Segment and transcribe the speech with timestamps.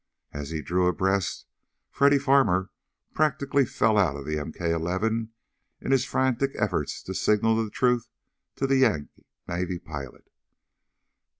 [0.33, 1.45] As he drew abreast
[1.91, 2.71] Freddy Farmer
[3.13, 5.29] practically fell out of the MK 11
[5.79, 8.09] in his frantic efforts to signal the truth
[8.55, 9.09] to the Yank
[9.47, 10.31] Navy pilot.